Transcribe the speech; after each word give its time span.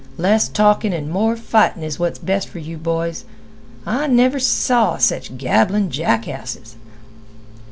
Less 0.17 0.47
talkin' 0.49 0.93
an' 0.93 1.11
more 1.11 1.37
fightin' 1.37 1.83
is 1.83 1.99
what's 1.99 2.17
best 2.17 2.47
for 2.47 2.57
you 2.57 2.75
boys. 2.75 3.23
I 3.85 4.07
never 4.07 4.39
saw 4.39 4.97
sech 4.97 5.37
gabbling 5.37 5.91
jackasses." 5.91 6.75